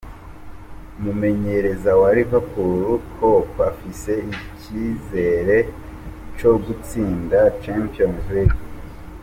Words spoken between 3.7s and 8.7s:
afise icizere co gutsinda Champions League.